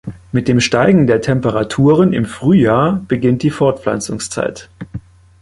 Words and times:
Mit 0.31 0.47
dem 0.47 0.59
Steigen 0.61 1.05
der 1.05 1.21
Temperaturen 1.21 2.11
im 2.11 2.25
Frühjahr 2.25 3.05
beginnt 3.07 3.43
die 3.43 3.51
Fortpflanzungszeit. 3.51 4.67